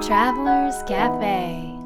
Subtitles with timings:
[0.00, 1.76] Travelers Cafe.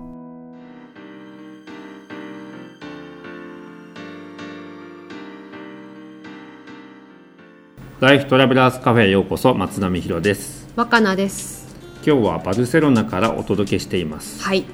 [8.01, 10.69] ライフトラベラーズカフェへようこそ松並博です。
[10.77, 11.75] 若菜です。
[12.05, 14.43] 今日はバルセロナからお届けしています。
[14.43, 14.65] はい。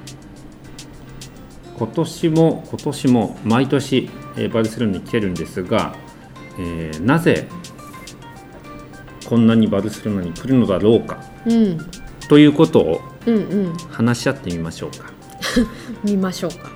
[1.78, 5.94] 今年も今年も毎年、えーバルセロナに来てるんですが、
[6.58, 7.48] えーなぜ
[9.28, 11.22] こんなにバルセロナに来るのだろうか。
[11.46, 11.78] うん。
[12.28, 13.00] ということを
[13.90, 15.12] 話し合ってみましょうか。
[16.04, 16.70] 見ましょうか。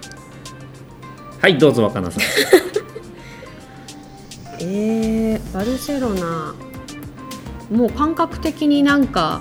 [1.41, 2.23] はいどうぞ若菜さん。
[4.65, 6.55] えー、バルセロナ。
[7.71, 9.41] もう感覚的になんか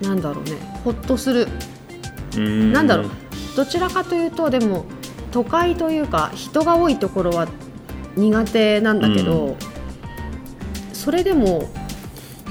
[0.00, 0.52] なんだろうね。
[0.84, 1.48] ほっとする。
[2.36, 2.40] な
[2.74, 3.10] なんだろう。
[3.56, 4.84] どちらかというとでも
[5.32, 7.48] 都会というか人が多いところは
[8.16, 9.56] 苦手なんだけど、
[10.92, 11.68] それでも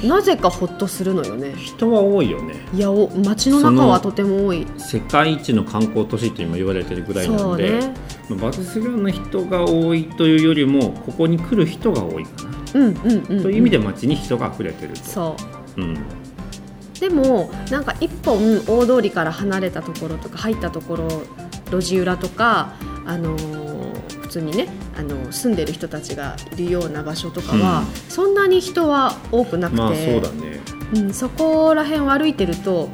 [0.04, 1.54] なぜかほっとするのよね。
[1.56, 2.56] 人は多いよね。
[2.74, 4.66] いやお街の中はとても多い。
[4.78, 7.94] 世界一の観光都市と今言われてるぐらいなので、ね。
[8.30, 15.36] まあバルセロナの人が多いというよりもここに来る人が多いかな、うんうんうん、うん、という意味で街に人が溢れてると、そ
[15.78, 15.82] う。
[15.82, 15.98] うん、
[17.00, 21.08] でもなんか一本大通りから離れたところとか入ったところ
[21.72, 22.74] 路地裏とか、
[23.06, 23.69] あのー
[24.30, 30.60] 普通にねあの住んでる人たちがいるような場所とかは、うんそんなに人は多くなくて、まあそうだね。
[30.94, 32.90] うん、そこら辺を歩いてると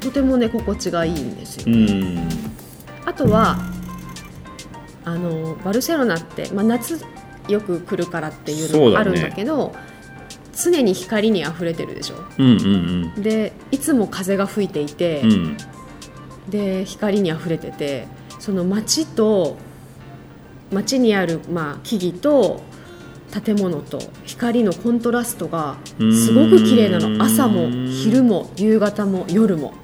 [0.00, 1.64] とてもね心地がいいんですよ。
[1.66, 2.28] うん。
[3.04, 3.58] あとは
[5.04, 7.04] あのバルセロナって、まあ、夏
[7.48, 8.90] よく来るからっていうのそうだね。
[8.92, 9.74] もあるんだけど
[10.56, 12.16] 常に光にあふれてるでしょ？
[12.38, 12.46] うん
[13.16, 15.30] うんでいつも風が吹いていて、うん。
[15.30, 15.56] うん
[16.48, 18.06] で光にあふれてて
[18.38, 19.56] その街と
[20.72, 22.62] 街にある、まあ、木々と
[23.42, 27.22] 建物と光のコントラストがすごく綺麗なの。
[27.22, 29.74] 朝も昼も夕方も夜も。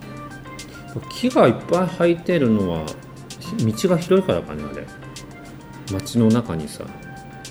[1.11, 2.87] 木がいっぱい生えてるのは
[3.59, 4.87] 道が広いからかねあれ。
[5.93, 6.85] 街の中にさ。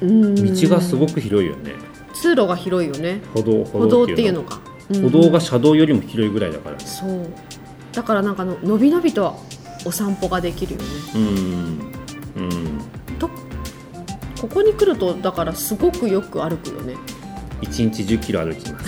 [0.02, 0.36] うん。
[0.36, 1.74] 道がすごく広いよね。
[2.14, 3.22] 通路が広いよね。
[3.34, 4.44] 歩道歩道っていうの。
[4.44, 5.02] か、うん。
[5.04, 6.86] 歩道が車道よりも広いぐらいだからね。
[6.86, 7.28] そう。
[7.92, 9.38] だからなんかののびのびと
[9.86, 10.86] お散歩ができるよね。
[11.16, 11.22] うん。
[12.38, 12.82] うん
[13.20, 13.30] と
[14.42, 16.96] ここに来るとだからすごくよく歩くよね。
[17.62, 18.88] 1日1 0キロ歩きます。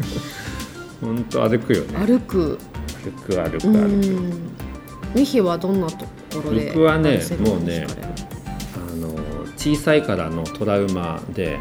[1.00, 1.98] 本当歩くよね。
[2.06, 2.58] 歩く。
[3.04, 3.96] 歩く歩くう歩く。
[4.06, 4.50] ん。
[5.14, 5.96] ミヒはどんなと
[6.40, 7.20] ころで僕はね？
[7.40, 7.86] もうね
[8.76, 9.14] あの
[9.56, 11.58] 小さいからのトラウマで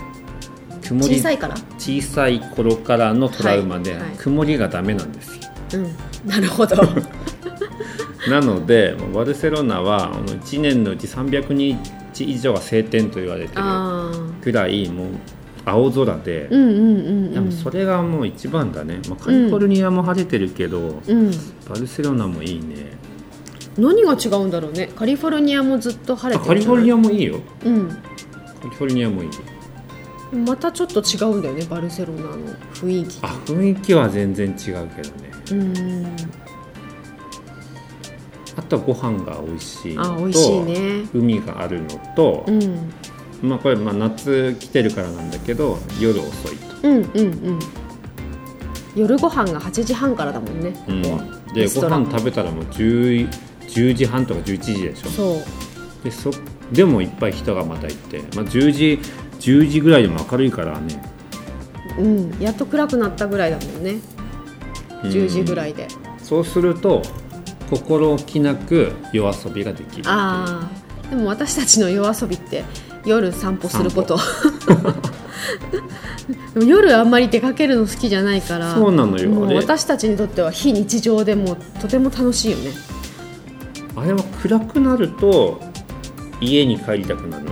[0.86, 1.56] 曇り小さいから？
[1.78, 4.10] 小さい頃からのトラウマで、はいはい。
[4.18, 5.42] 曇りがダメなんですよ。
[5.74, 6.30] うん。
[6.30, 6.76] なるほど
[8.30, 15.08] なのでバルセロナはあの1年のうち300日以上が晴天と言われてるああぐらいもう
[15.66, 17.34] 青空で、うんうんうんうん。
[17.34, 21.32] でもそれがもう一番だね、まあ、カリフォルニアも晴れてるけど、うん。
[21.68, 22.94] バルセロナもいいね。
[23.78, 24.88] 何が違うんだろうね。
[24.96, 27.42] カリフォルニアもずっと晴れてるあカリフォルニアアもいいよ。
[27.66, 27.90] うん。
[27.90, 27.96] カ
[28.64, 29.30] リフォルニアもいい
[30.36, 32.38] またちょっと違うんだよねバルセロナの
[32.74, 33.20] 雰囲気。
[33.22, 35.32] あ雰囲気は全然違うけどね。
[35.52, 36.47] うん
[38.58, 41.08] あとはご飯が美味しいのとあ美味しいね。
[41.14, 42.92] 海があるのと、うん。
[43.42, 47.60] まあこれまあ夏来てるからなんだけど夜遅いと、うんうんうん。
[48.96, 51.02] 夜ご飯が8時半からだもんね、うん、
[51.54, 53.30] でご飯食べたらもう 10,
[53.62, 55.10] 10時半とか11時でしょ。
[55.10, 56.04] そう。
[56.04, 56.32] でそ
[56.72, 59.00] でもいっぱい人がまたいて、まあ、10時
[59.40, 61.02] 10時ぐらいでも明るいからね。
[62.00, 62.40] うん。
[62.40, 64.00] やっと暗くなったぐらいだもんね。
[65.04, 67.04] 10時ぐらいで、そうすると
[67.70, 72.64] 心置きなく夜遊びができるああでも私たちの夜遊びって
[73.06, 74.20] 夜散歩すること。
[76.54, 78.76] でも夜あんまり出かけるの好きじゃないから。
[78.76, 79.56] そうなのよ。
[79.56, 82.72] 私たちにとっては非日常でもうとても楽しいよね。
[83.96, 85.62] あれは暗くなると
[86.42, 87.52] 家に帰りたくなるの。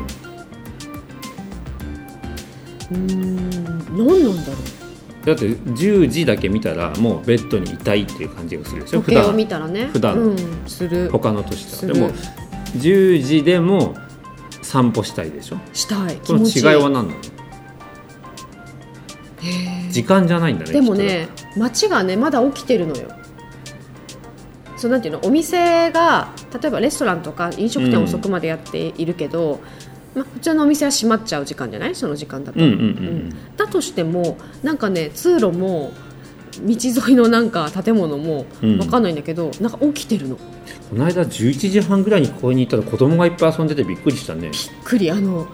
[2.92, 3.46] うーん。
[3.98, 4.75] 何なんだろう
[5.26, 9.02] だって10時だけ見たらもうベッドにいたいっていう感じがするでしょ？
[9.02, 9.88] 時計を見たらね。
[9.88, 10.16] 普段。
[10.16, 10.38] うん、
[10.68, 11.10] する。
[11.12, 11.88] 他の年と。
[11.88, 12.12] でも
[12.78, 13.96] 10時でも
[14.62, 15.58] 散歩したいでしょ？
[15.74, 16.18] したい。
[16.18, 16.66] 気その持ちいい。
[16.66, 17.22] 違いは何なの？
[19.90, 23.10] 時間じゃないんだねでもね街がねまだ起きてるのよ。
[24.78, 25.22] そうなんていうの？
[25.24, 28.04] お店が例えばレストランとか飲食店うん。
[28.04, 29.62] 遅くまでやっているけど、
[30.16, 31.96] まあ、普通のお店は閉まっちゃう時間じゃない？
[31.96, 32.86] その時間だと、きっとうんうん。
[32.86, 33.30] うん。
[33.58, 35.92] だとしてもなんかね通路も
[36.62, 38.80] 道沿いのなんか建物もうん。
[38.80, 40.36] わかんないんだけど、なんか起きてるの。
[40.36, 40.46] びっ
[40.90, 44.52] この間11時半ぐらいに公園に行ったら子供がいっぱい遊んでてびっくりしたね。
[44.84, 45.12] くり。
[45.12, 45.48] あの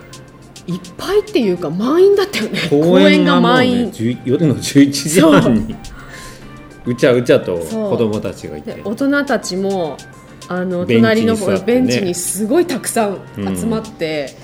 [0.68, 2.60] いっぱいっていうか満員だったよね。
[2.70, 3.92] 公園が満員。
[4.26, 5.76] 夜の11時半に。
[6.86, 6.94] う。
[6.96, 8.76] ちゃうちゃと子供たちがいて。
[8.76, 9.98] で大人たちも
[10.48, 11.36] あの隣の
[11.66, 13.18] ベンチにすごいたくさん
[13.58, 14.36] 集まって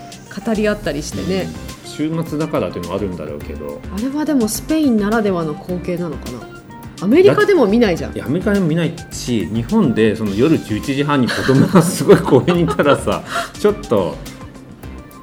[0.45, 1.47] 語り合ったりしてね、
[1.85, 3.81] 週末だからっていうのはあるんだろうけど。
[3.95, 6.57] あれはでもスペインならではの光景なのかな。
[7.01, 8.15] アメリカでも見ないじゃん。
[8.15, 13.23] いやアメリカでも見ないし日本でその夜11時半に子供がすごい公園にいたらさ
[13.53, 14.15] ちょっと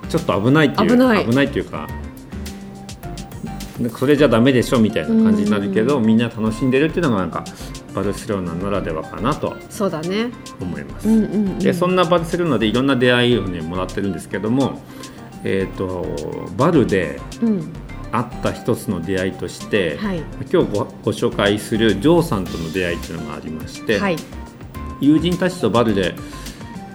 [0.08, 1.46] ちょっと危ないっていう危ない。
[1.46, 1.88] っていうか
[3.96, 7.44] それじゃダメでしょみたいな感じになるけどみんな楽しんでるっていうのがなんか
[7.94, 10.30] バルセロナならではかなとそうだね。
[10.60, 11.08] 思います。
[11.08, 11.58] うんうんうん。
[11.58, 14.80] でそんなバルセロナでいろんな出会いをねもらってるんですけども、
[15.44, 16.04] えー、と
[16.56, 17.72] バルでうん。
[18.12, 20.18] あった一つの出会いとして、はい。
[20.52, 24.16] 今日ごご紹介するジョーさんとの出会いっていうのがありまして、はい。
[25.00, 26.14] 友人たちとバルで、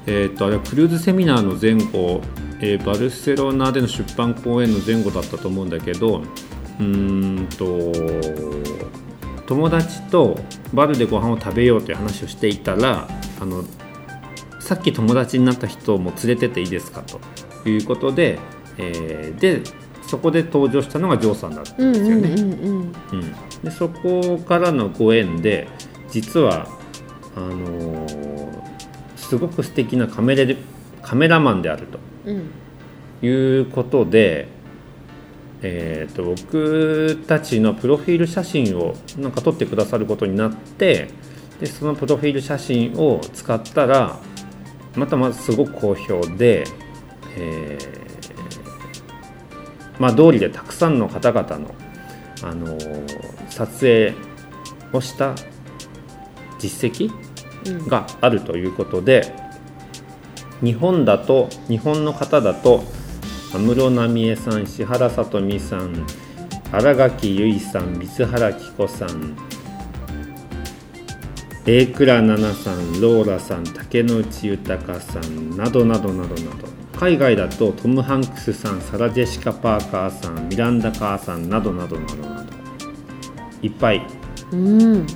[0.05, 2.21] えー、とあれはクルーズセミナーの前後、
[2.61, 6.19] えーバルセロナでの出版公演の前後だったと思うんだけど
[6.79, 7.91] うーんと
[9.49, 10.37] 友達と
[10.75, 13.07] バルでご飯を食べようという話をしていたら
[13.41, 13.63] あの
[14.59, 17.01] さっき友達になった人も連れてっていいですか
[17.63, 18.37] ということで、
[18.77, 19.63] えーで
[20.05, 22.91] そこで登場したのがジョーさんだったうんんですよね。
[23.63, 25.67] でそこからのご縁で
[26.09, 26.67] 実は
[27.35, 28.61] あのー
[29.15, 30.57] すごく素敵なカメレ
[31.01, 31.87] カメラマンである
[32.25, 32.49] うん。
[33.19, 34.47] ということで、
[35.61, 41.09] えー、と僕たちのプロフィール写真をなんか撮ってくださることになって
[41.59, 44.19] でそのプロフィール写真を使ったら
[44.95, 46.63] またまたすごく好評で、
[47.37, 47.99] えー
[49.99, 51.75] まあ通りでたくさんの方々の、
[52.43, 54.13] あのー撮影
[54.93, 55.35] をした
[56.57, 57.11] 実績
[57.65, 57.87] うん。
[57.87, 59.35] があるということで
[60.61, 62.83] 日本だと日本の方だと
[63.51, 66.05] 安室奈美恵さん石原さとみさん
[66.71, 69.35] 新垣結衣さん三原希子さん
[71.65, 76.67] 榮倉奈々さんローラさん竹野内豊さんなどなどなどなど。
[76.99, 82.53] 海外だとトム・ハンクスさんサラ・ジェシカ・パーカーさんミランダ・カーさんなどなどなどなど。
[83.63, 84.05] いっぱい。
[84.51, 85.07] うん。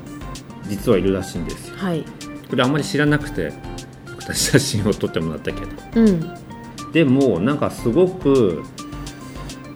[0.68, 1.76] 実はいるらしいんですよ。
[1.78, 2.04] はい。
[2.50, 3.54] これあんまり知らなくて
[4.10, 5.68] 僕たち写真を撮ってもらったけど。
[5.96, 6.43] うん
[6.94, 8.64] でもなんかすごく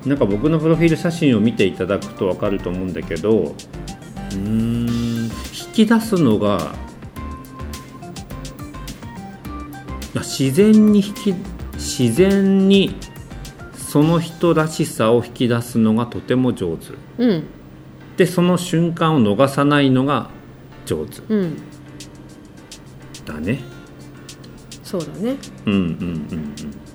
[0.05, 5.31] なんか僕のプロフィール写真を見ていただくと分かると思うんだけどうーん引
[5.73, 6.75] き出すのが
[10.39, 11.33] 自然に引き
[11.73, 12.95] 自然に
[13.73, 16.93] その人らしさを引き出すのがとても上手。
[17.17, 17.43] うん。
[18.17, 20.29] でその瞬間を逃さないのが
[20.85, 21.21] 上手。
[21.29, 21.57] うん。
[23.25, 23.59] だね。
[24.83, 25.37] そうだね。
[25.65, 26.86] うんうんうん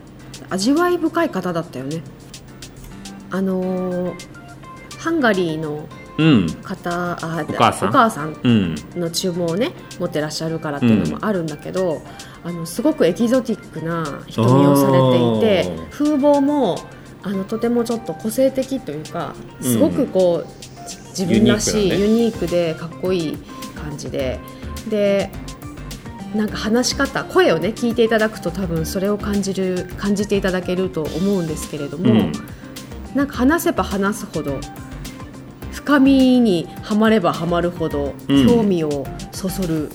[0.53, 2.03] 味わい深い方だったよね。
[3.31, 4.15] あのー
[4.99, 5.89] ハンガリーの
[6.19, 6.27] うん。
[6.27, 7.89] うん方あお母さん。
[7.89, 8.75] お母さんうん。
[8.95, 12.03] の注文をね持ってらっしゃるからっていうのもあるんだけど、
[12.45, 16.79] あのすごくエキゾティックな瞳をされていて風貌も
[17.23, 20.47] あのとてもちょっと個性的というかすごくこう、
[21.11, 23.39] 自分らしいユユニークでかっこいい
[23.75, 24.39] 感じで。
[24.89, 25.31] で
[26.35, 32.33] なんか話し方声をね聞いていただくと多分それを感じる感じていただけると思うんですけれども、うん。
[33.15, 34.59] なんか話せば話すほど
[35.73, 38.47] 深みにはまればはまるほどうん。
[38.47, 39.91] 興味をそそる、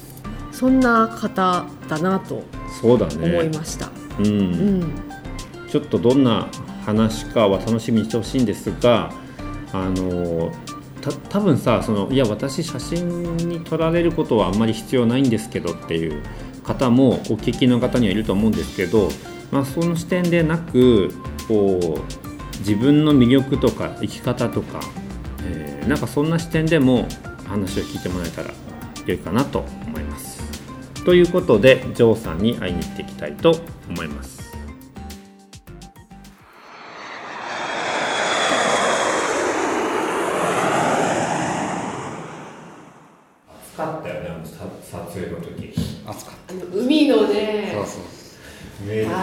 [0.51, 2.43] そんな方だなと
[2.81, 3.25] そうだね。
[3.25, 3.89] 思いました。
[4.19, 4.25] うん。
[4.25, 4.93] うん、
[5.69, 6.47] ちょっとどんな
[6.85, 9.12] 話かは楽しみにしてほしいんですが
[9.73, 10.76] あのた
[11.29, 16.23] 多分さそのいや私写真に撮られることはあんまり必要ないんですけどっていう
[16.63, 19.09] 方もお聞きの方にはいると思うんですけど、
[19.51, 21.13] まあ、その視点でなく
[21.47, 24.79] こう自分の魅力とか生き方とか、
[25.45, 27.07] えーなんかそんな視点でも
[27.47, 28.51] 話を聞いてもらえたら
[29.05, 30.43] 良いかなと思います。
[31.05, 33.57] ということでジョーさんに会いに行っていきたいと
[33.89, 34.46] 思います。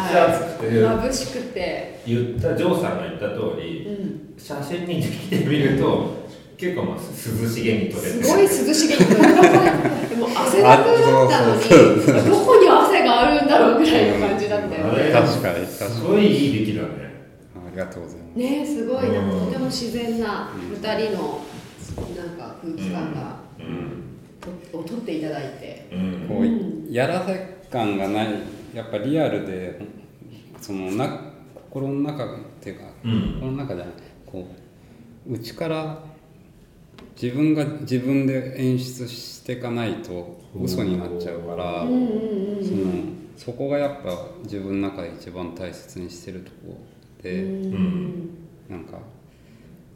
[0.08, 6.24] ちはいゃ暑くて、眩しくて、言ったジョーさんが言った通うり、ん、写真にできてみると、
[6.56, 9.42] 結構まあ涼しげに撮れてすごい涼しげに撮れた
[10.08, 15.12] でも汗だくだったのにそうそうどこに汗があるんだろうぐらいの感じだったよね。
[15.12, 16.88] 確かに確かにすごいいい出来だね。
[17.56, 21.40] ありがとうございますねすごいなとても自然な二人の
[22.16, 24.04] なんか空気感が、うん。
[24.70, 25.88] とを撮っていただいて。
[25.92, 26.26] うん。
[26.28, 28.28] こうやらせ感がない
[28.74, 29.80] やっぱリアルで
[30.60, 31.20] そのな
[31.70, 32.28] 心の中っ
[32.60, 33.34] ていうか、うん。
[33.34, 33.94] 心の中じゃない
[34.26, 34.48] こ
[35.26, 35.98] う内から
[37.20, 44.10] 自分が自分で演出していかないと嘘になっちゃうから、そのそこがやっぱ
[44.42, 46.78] 自分の中で一番大切にしてるとこ
[47.22, 48.28] で、うん。
[48.68, 48.98] なんか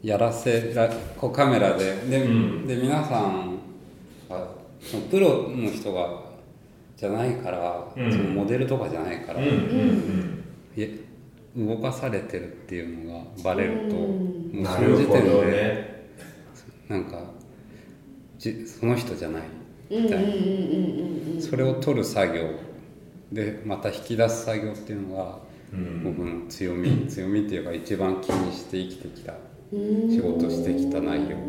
[0.03, 2.67] やらせらこうカメラでで,、うん。
[2.67, 3.57] で皆さん
[4.29, 6.28] はそのプロの人が
[6.99, 8.11] じゃないから、うん。
[8.11, 10.43] そのモデルとかじゃないから、うんうん
[10.75, 10.99] いえ
[11.57, 16.05] 動かされてるっていうのがバレると、もうその時点で、ね。
[16.87, 17.21] なんか
[18.37, 19.43] じその人じゃない
[19.89, 20.25] みたい
[21.35, 22.51] な、それを取る作業
[23.31, 25.39] でまた引き出す作業っていうのが
[25.71, 26.03] うん。
[26.03, 29.33] 僕の強み、 強みっていうか一番気にして生きてきた
[29.71, 31.29] 仕事してきた内容。
[31.29, 31.39] なる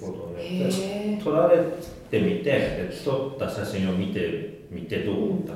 [0.00, 1.24] ほどへねー。
[1.24, 1.58] 撮られ
[2.14, 5.54] てみてで撮った写真を見てみてどう思った？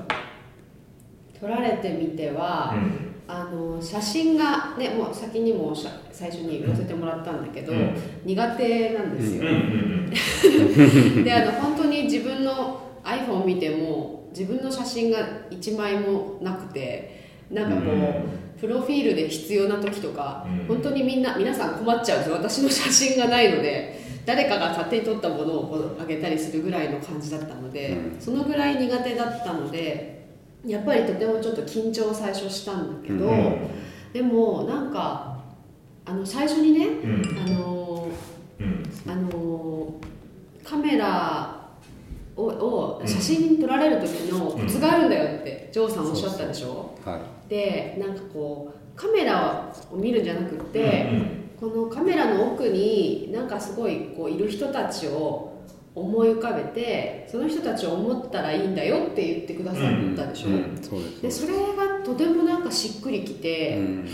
[1.40, 3.08] 撮られてみては、うん。
[3.30, 7.94] あの写真がねもう先にもしゃ最初に言わせてもらったんだけど、うん。
[8.24, 9.42] 苦手なんですよ、
[11.22, 15.18] であの本当に自分の iPhone 見ても自分の写真が
[15.50, 18.12] 1枚もなくてなんかこう、うん。
[18.58, 20.66] プロフィールで必要な時とか、うん。
[20.66, 22.36] 本当にみんな皆さん困っちゃうんですよ。
[22.36, 23.97] 私の写真がないので
[24.28, 28.20] 誰かが勝手に撮ったものをあげたりするぐらいの感じだったので、うん。
[28.20, 30.28] そのぐらい苦手だったので
[30.66, 33.56] やっぱりとてもちょっと緊張を最初したんだけど、うん。
[34.12, 35.38] でもなんか
[36.04, 37.22] あの最初にねうん。
[37.42, 38.08] あの
[38.60, 38.82] うん。
[39.10, 39.94] あの
[40.62, 41.70] カメラ
[42.36, 46.94] をを写真撮られる時のコツがあるんだよってジョーさんおっしゃったでしょ？
[47.02, 47.16] は
[47.46, 47.48] い。
[47.48, 55.58] でなんかこうカメラを見るんじゃなくって、うんこのカメラの奥になんかすごいこういる人たちを
[55.94, 64.08] 思い浮かべてその人たちを思ったらいいんだよって言ってくださったでしょ、うんそうでそれがとてもなんかしっくりきて、うん。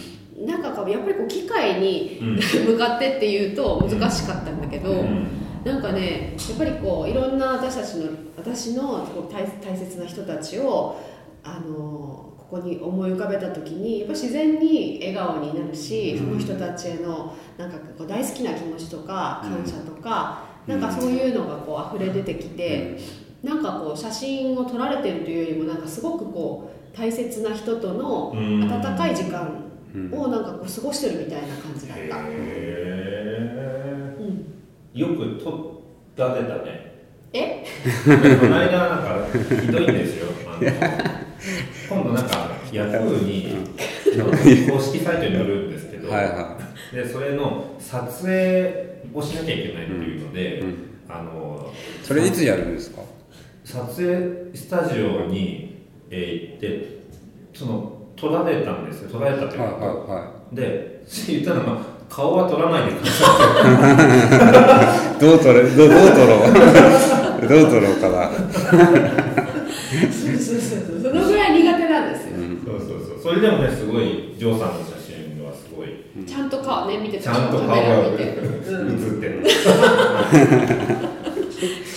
[0.46, 2.36] なんかやっぱりこう機械にうん。
[2.72, 5.28] 向かってっていうと難しかったんだけど、うん。
[5.64, 11.00] なんかねやっぱりこういろんな私たちの私のこう大大切な人たちを
[11.42, 20.80] あのここに思い浮かべた時にやっぱ自然に笑顔になるし、その人たちへのなんかこう大好きな気持ちとか感謝とか、うん。
[20.80, 22.96] なんかそういうのがこう溢れ出てきて、
[23.42, 28.62] なんかこう写真を撮られてるというよりもなんかすごくこう大切な人とのうん。
[28.72, 30.14] 温かい時間うん。
[30.14, 32.18] をなんかこう過ごしてるみたいな感じだった。
[34.94, 35.82] よく撮
[36.16, 36.94] られたね。
[37.32, 37.64] え？
[38.38, 39.26] この間なんか
[39.60, 40.28] ひどいんですよ。
[40.46, 41.23] あの
[41.88, 46.58] 今度なんかヤフーに公式サイトに載るんですけど、はいは
[46.92, 50.74] でそれの撮影をしなきゃいけないっていうので、い、うん、
[51.08, 51.72] あの
[52.02, 53.02] それいつやるんですか？
[53.64, 56.98] 撮影スタジオに、えー行って
[57.54, 59.10] その撮られたんですよ。
[59.10, 63.24] 撮られたというか、はいはいはで言ったのが顔は撮らないでくださ
[65.12, 66.52] いい どう撮るどうどう撮ろう。
[67.48, 68.30] どう撮ろうかな、
[69.64, 72.62] そうそうそうそのぐらい苦手なんですよ、うん。
[72.64, 73.20] そうそうそう。
[73.22, 75.88] それでもねすごいジョーさんの写真はすごい。
[76.26, 79.44] ちゃんと顔ね見てちゃんと顔カメラが見て、うん、映ってる。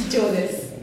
[0.09, 0.75] 貴重です。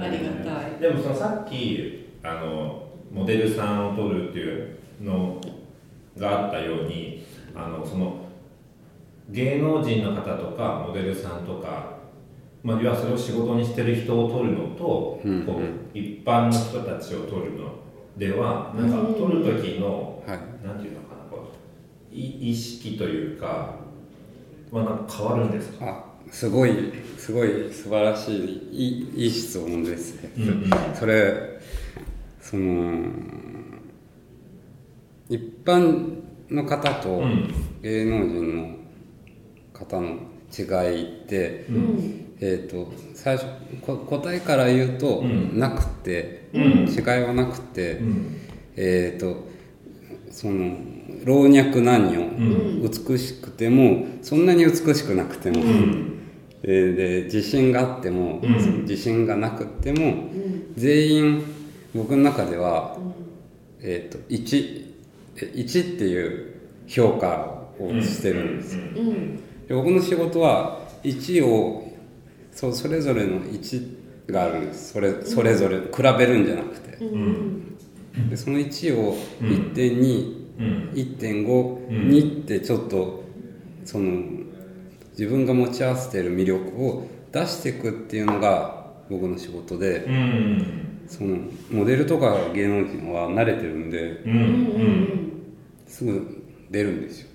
[0.00, 0.80] ありがたい。
[0.80, 5.40] でもそのさっきあのモデルさんを撮るっていうの
[6.18, 7.24] があったように
[7.54, 8.16] あのその
[9.28, 11.99] 芸能人の方とかモデルさんとか、
[12.62, 17.74] まあ、要はそれを仕事にしてる人を撮るのと、うんこう一般の人たちを撮るの。
[18.16, 20.38] ではなんか撮る時の、はい。
[20.66, 21.52] なんていうのかなこ
[22.12, 23.76] うい意識というか
[24.70, 28.36] はなんか変わるんですか、あすごいすごい素晴らし
[28.72, 30.70] いいい質問ですね、うんうん。
[30.94, 31.60] それ
[32.40, 33.08] その
[35.28, 37.54] 一般の方とうん。
[37.82, 38.76] 芸能人の
[39.72, 40.18] 方の
[40.52, 40.62] 違
[40.94, 43.46] いって、うんえー、と最初
[43.82, 45.58] こ答えから言うと、うん。
[45.58, 46.62] なくて、うん。
[46.88, 48.36] 違いはなくて、うん。
[48.76, 49.46] えー、と
[50.30, 50.76] その
[51.24, 52.82] 老若男女、ん。
[52.82, 55.62] 美しくてもそんなに美しくなくても、
[56.62, 58.82] えーで自信があっても、うん。
[58.82, 60.72] 自信がなくっても、うん。
[60.76, 61.44] 全員
[61.94, 62.96] 僕の中では、
[63.80, 64.86] えー、と 1,
[65.36, 66.54] え1っていう
[66.86, 69.36] 評価をしてるんですよ、うん。
[69.66, 71.89] で僕の仕事は1を
[72.60, 74.92] そうそれぞれの1があるんです。
[74.92, 77.78] それそれぞれ比べるんじゃなくて、うん。
[78.28, 80.90] でその1を1.2、うん。
[80.92, 82.10] 1.5、うん。
[82.10, 83.24] 2ってちょっと
[83.86, 84.22] その
[85.12, 91.06] 自分が持ち合わせている魅力を出していくっていうのが僕の仕事で、うん。
[91.08, 91.38] その
[91.70, 94.32] モデルとか芸能人は慣れてるんでうん。
[94.32, 95.42] うん
[95.86, 97.28] すぐ出るんですよ。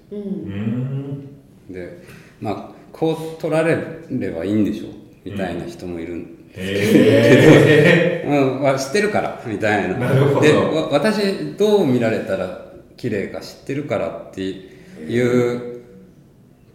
[1.72, 2.04] で
[2.40, 3.76] まあこう撮られ
[4.12, 8.62] ればいいんでしょみたいな人もいる、へうん。
[8.62, 9.98] わ知ってるからみたいな。
[9.98, 10.42] なるほど。
[10.42, 12.66] でわ私どう見られたら
[12.96, 15.82] 綺麗か知ってるからっていう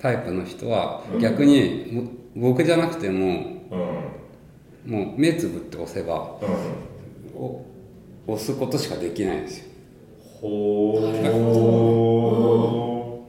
[0.01, 2.03] タイプの人は逆にも
[2.35, 3.27] 僕じゃなくても
[3.71, 4.93] えうん。
[4.93, 7.41] もう目つぶって押せばうん。
[7.41, 7.65] お
[8.27, 9.71] 押すことしかできないんですよ。
[10.41, 10.99] ほ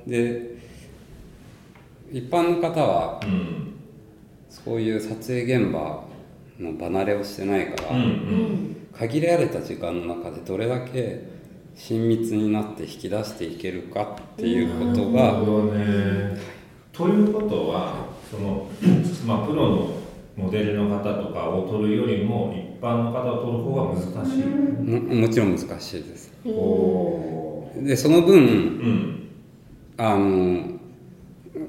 [0.08, 0.58] で
[2.12, 3.71] 一般の方はーうん
[4.52, 6.04] そういう撮影現場
[6.60, 8.88] の離れをしてないから、うんうん。
[8.94, 11.24] 限られた時間の中でどれだけ
[11.76, 15.42] 親密になって引き出していけるかっていうことが、
[16.92, 18.68] ということはその、
[19.26, 19.94] まあ、プロの
[20.36, 26.32] モデルの方とかを撮るよりも一般の方を撮る方が難しい、ももちろん難しいです。
[27.78, 29.18] でその分うん。
[29.98, 30.71] あの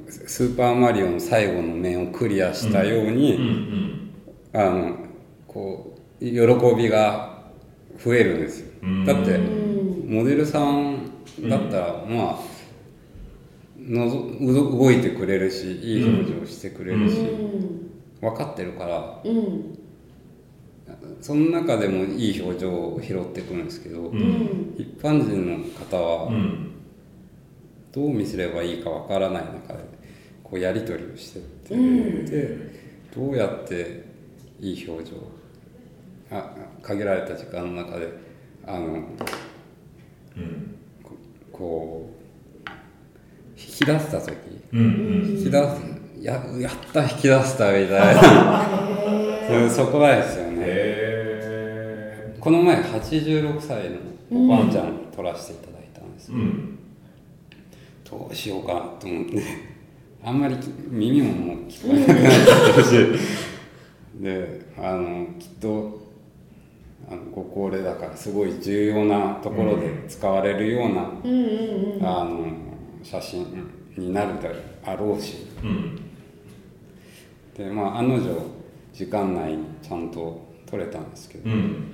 [0.09, 4.03] スーパーマリオの最後の面をクリアしたように、うんうん
[4.55, 4.97] あの
[5.49, 6.31] こう喜
[6.77, 7.43] びが
[8.03, 8.73] 増えるんですよ。
[8.83, 9.05] うん。
[9.05, 9.39] だって
[10.07, 11.11] モデルさん
[11.49, 12.41] だったら、まあ
[13.79, 17.17] の動いてくれるしいい表情してくれるし、
[18.21, 19.79] 分かってるからうん。
[21.21, 24.75] その中でもいい表情を拾ってくるんですけど、うん。
[24.77, 26.72] 一般人の方はうん
[27.93, 29.85] どう見せればいいかわからない中で
[30.43, 32.57] こうやり取りをしてって、で
[33.15, 34.05] どうやって
[34.59, 35.17] いい表情
[36.31, 38.09] あ限られた時間の中で
[38.67, 38.87] あの
[40.37, 40.77] うん。
[41.03, 41.11] こ
[41.53, 42.11] こ
[42.67, 42.71] う
[43.59, 44.33] 引き出した時
[44.73, 45.39] うんうん。
[45.39, 45.83] 引き出す
[46.21, 49.69] ややった引き出したみたいな。
[49.69, 50.57] そこがですよね。
[50.61, 56.79] へこの前86歳のおばあちゃん撮らせていただいたんですーうん
[58.13, 59.43] どうしようかなと思って。
[60.23, 63.23] あんまりき耳ももう聞こえなくなっちゃってるし。
[64.21, 66.03] であのきっと
[67.11, 71.01] あのご高齢だからすごい重要なところで使われるような、
[72.21, 72.47] あの
[73.03, 73.47] 写真
[73.97, 74.35] になる
[74.85, 75.47] だろうし。
[75.65, 75.99] うん。
[77.57, 78.29] でまあ案の定
[78.93, 81.93] 時間内にちゃんと撮れたんですけど、うん。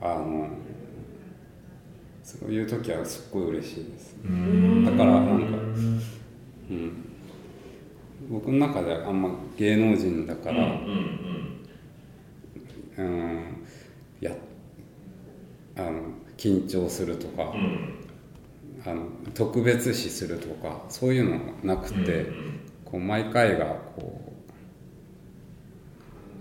[0.00, 0.48] あの
[2.38, 4.14] そういう時はすっごい嬉しいです。
[4.24, 4.84] うん。
[4.84, 5.58] だからなんか
[6.70, 6.92] うん、
[8.30, 11.66] 僕の中ではあんま芸能人だから、うん
[12.96, 13.66] うんうん。
[14.20, 14.30] や
[15.76, 16.02] あの
[16.36, 17.96] 緊張するとか、うん。
[18.86, 22.26] あの特別視するとかそういうのなくて、
[22.84, 23.66] こう毎回が
[23.96, 24.32] こ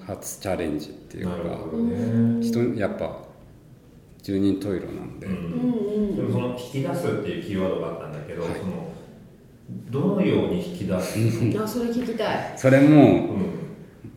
[0.01, 2.45] う初チャレンジっていうかね。
[2.45, 3.28] 人やっぱ
[4.21, 8.51] 十人十色なんで、うんでもその引き出すっていうキーワードがあったんだけど、はい。
[8.59, 8.89] その
[9.89, 11.19] どのように引き出す、
[11.61, 12.57] あそれ聞きたい。
[12.57, 13.59] それもうん。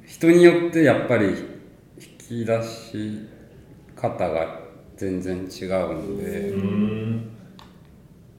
[0.06, 3.28] 人によってやっぱり引き出し
[3.94, 4.60] 方が
[4.96, 6.50] 全然違うんで。
[6.50, 7.30] うん。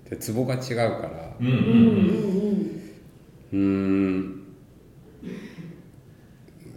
[0.09, 1.35] でツボが違うから。
[1.39, 2.33] うんうん
[3.53, 4.43] うーん。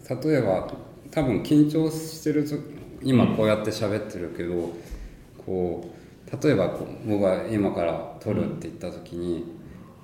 [0.09, 0.73] 例えば
[1.11, 4.73] 多分緊張してると今こうやって喋ってるけど、
[5.45, 9.45] こう例えばこう僕が今から撮るって言った時に、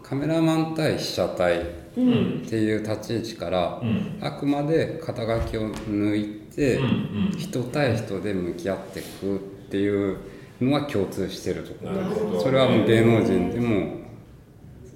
[0.02, 4.18] カメラマン対被写体っていう立ち位置から、うん。
[4.20, 6.84] あくまで肩書きを抜いて、うん
[7.32, 7.38] うん。
[7.38, 9.38] 人対人で向き合っていくっ
[9.70, 10.18] ていう
[10.60, 12.40] のは共通してるところ。
[12.40, 13.96] それはもう芸能人でも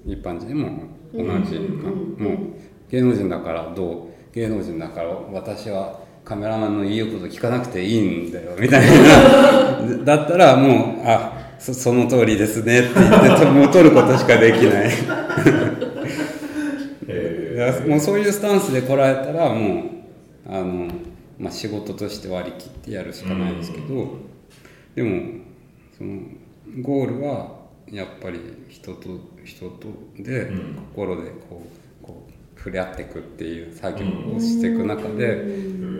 [0.06, 1.88] 一般人でも同じか。
[2.22, 2.38] もう
[2.90, 9.06] 芸能人だからどう芸能人だから私はカメラマンの言うこと聞かなくていいんだよみたいな。
[10.04, 14.90] だったらもうあそその通りですねって言ってともう撮ることしかできない。
[17.06, 19.82] えいやもうそういうスタンスで来られたらもう
[20.50, 20.88] あの、
[21.38, 24.16] まあ、仕事として割り切ってやるしかないですけど、
[24.96, 25.20] でも
[25.96, 26.22] その
[26.82, 27.54] ゴールは
[27.88, 29.10] やっぱり人と
[29.44, 29.86] 人と
[30.18, 30.74] でうん。
[30.92, 31.68] 心でこう
[32.66, 35.40] 触れ合っていくっていう作業をしていく中で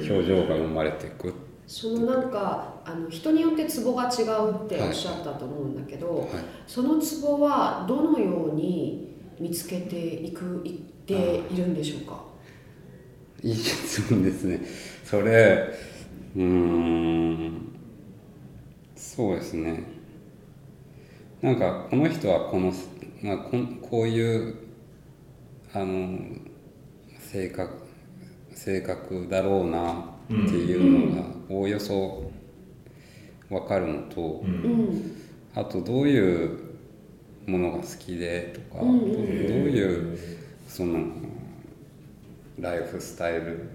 [0.01, 1.33] 表情が生まれていく、
[1.65, 6.29] そのなんかあの人によってツボが違うっておっしゃったと思うんだけど、はい。
[6.67, 10.73] そのツボはどのように見つけていくいっ
[11.07, 12.25] ているんでしょうか？
[13.45, 14.61] いい質問ですね。
[15.05, 15.73] それ
[16.35, 17.73] うーん。
[18.97, 19.85] そうですね。
[21.41, 22.73] なんかこの人はこの、
[23.23, 24.57] まあ、こんこういう
[25.73, 26.19] あの
[27.33, 27.71] 性格
[28.55, 32.31] 性格だろうなっていうのがおおよそ
[33.49, 34.45] 分かるのと、
[35.55, 36.59] あとどういう
[37.47, 40.19] ものが好きでとか、どういう
[40.69, 41.05] その
[42.59, 43.69] ライフスタイル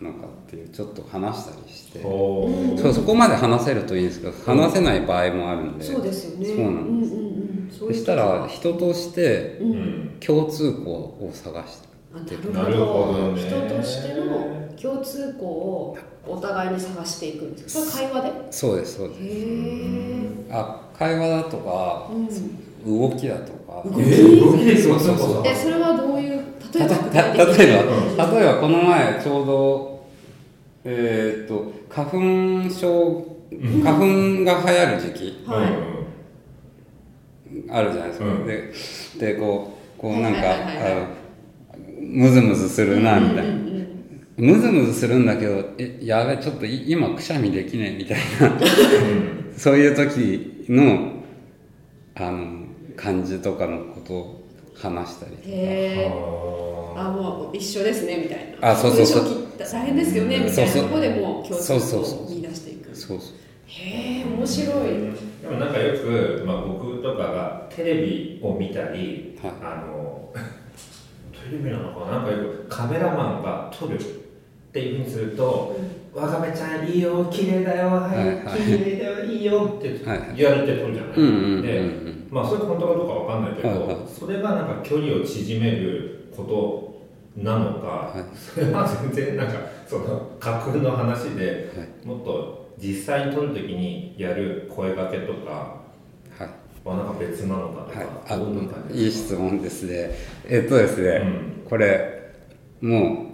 [0.00, 6.46] なのかっていうちょっと話したりしてそうそこまで話せるといいんですけど話せない場合もあるんでそうですよね。
[6.46, 9.98] そうなんです、そしたらは人としてうん。
[10.20, 11.87] 共通項を探してあ
[12.52, 13.32] なるほど。
[13.32, 13.40] ね。
[13.40, 17.90] 人としての共通項をお互いに探していくんですか？
[17.92, 19.20] それは会話そうですそうです。
[19.20, 22.10] でへえあ会話だとか、
[22.86, 23.82] 動きだとか。
[23.84, 24.02] 動き？
[24.76, 26.42] そうそうそうえそれはどういう
[26.74, 27.76] 例えば例え
[28.16, 30.06] ば例えばこの前ちょうど
[30.84, 32.10] えーっと花
[32.64, 33.26] 粉症
[33.82, 34.00] 花粉
[34.44, 35.44] が流行る時期。
[35.46, 35.66] はい。
[37.70, 38.46] あるじゃないですか、うん。
[38.46, 38.72] で
[39.18, 40.92] でこうこうなんか、はいはいはいはい。
[40.92, 41.06] あの
[42.00, 43.52] ムズムズするなみたいな、
[44.36, 48.58] ムズムズするんだけどえやべちょっとい今くしゃみできねえみたいな。
[49.56, 51.12] そういう時の
[52.14, 55.48] あの感じとかのことを話したりとか。
[55.48, 55.52] へ
[56.04, 56.06] え
[56.96, 57.10] あ。
[57.10, 58.70] もう一緒ですねみたいな。
[58.70, 59.22] あそうそうそう。
[59.24, 60.52] 文章切った大変ですよねみたいな。
[60.52, 60.82] そうそう。
[60.84, 62.94] ところでもう共通項そうそうを見出していく。
[62.94, 63.28] そうそう
[63.66, 64.88] へえ面白い。
[65.42, 69.52] でもなんかよく、まあ、僕とかがテレビを見たり、はい。
[69.62, 70.32] あの
[71.48, 72.18] テレビなのかな？
[72.18, 74.02] なんかよくカメラマンが撮るっ
[74.72, 75.76] ていうふうにすると
[76.14, 80.00] 「わかめちゃんいいよ綺麗だよはい、綺麗だよいいよ」って
[80.36, 81.16] 言われて撮るじゃない、
[81.62, 83.96] で、うんまあそれ本当かどうかわかんないけど、はいはい。
[84.06, 88.36] それがなんか距離を縮めることなのか、はい。
[88.36, 89.54] それは全然なんか
[89.86, 91.70] その架空の話で、
[92.04, 95.77] もっと実際に撮るときにやる声掛けとか
[96.96, 100.10] なんか別なのかとか、はい、あどんな感じいい質問ですね。
[100.48, 101.22] えっとですね、
[101.66, 102.32] うこれ
[102.80, 103.26] も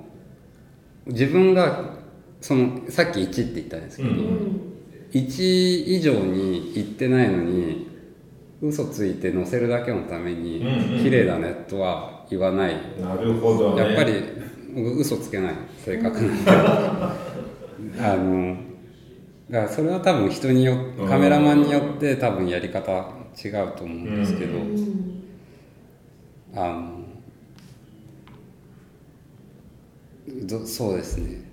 [1.07, 1.95] う自分が
[2.41, 4.71] そのさっき1って言ったんですけど、うん。
[5.13, 7.89] 1以上に言ってないのに
[8.61, 13.83] 嘘ついて載せるだけのためにうんうん綺麗だねとは言わない、なるほどね。
[13.83, 14.15] やっぱり
[14.75, 15.55] 僕嘘つけない。
[15.85, 16.51] 性格なんで。
[18.01, 18.57] あの
[19.51, 21.09] だからそれは多分人にようん。
[21.09, 24.59] カメラマンによって多分やり方違うと思うんですけど、
[26.55, 27.05] あの
[30.47, 31.51] どそうですね、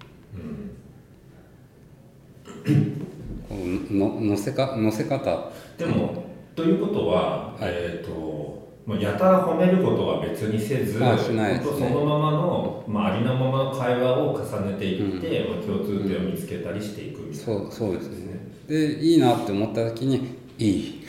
[3.49, 5.51] こうののせか乗せ方。
[5.77, 6.23] でも
[6.55, 7.63] ということは、はい。
[7.63, 11.61] えっ、とまあやたら褒めることは別にせず、あしないね。
[11.63, 18.39] そのままの、まあ、ありのままの会話を重ねていって、まあ、共通点を見つけたりしていくみたいな、そうそうですね。
[18.67, 21.01] でいいなって思った時に「いい」「いい」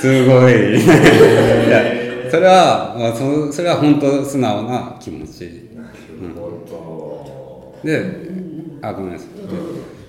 [0.00, 0.52] すごい。
[0.76, 0.86] い
[1.70, 1.82] や
[2.30, 5.70] それは、まあ、そそれは本当素直な気持ち。
[5.74, 8.02] なるほで
[8.82, 9.28] あごめんなさい。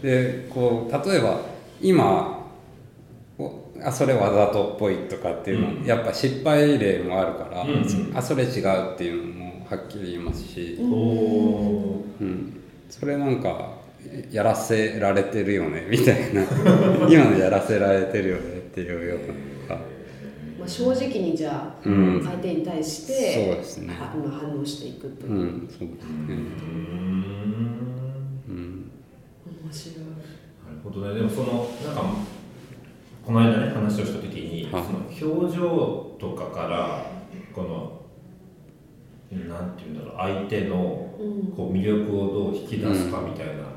[0.06, 1.40] ででこう例えば
[1.82, 2.46] 今
[3.38, 3.52] お
[3.84, 5.86] あそれわざとっぽいとかっていうの、うん。
[5.86, 7.70] やっぱ失敗例もあるから、うん。
[7.70, 13.85] うんあそれ違うっていうのもはっきり言いますし、うん、それなんか
[14.32, 16.44] やらせられてるよね みたいな。
[17.10, 19.86] 今のやらせられてるよねっていうようなのが。
[20.60, 22.24] まあ、正直にじゃあ、うん。
[22.24, 23.94] 相手に対してそうですね。
[23.94, 25.26] 反応していくと。
[25.28, 26.14] いうう、んそうですね。
[26.14, 26.38] ん。
[28.50, 28.92] うん。
[29.64, 29.96] 面白い。
[29.98, 31.16] なるほどね。
[31.16, 32.16] でもそのなんか
[33.26, 34.84] この間ね話をした時に、はい。
[34.84, 37.06] その表情とかから
[37.54, 38.02] この
[39.50, 41.52] なんていうんだろう相手のうん。
[41.56, 43.75] こう魅力をどう引き出すかみたいなはい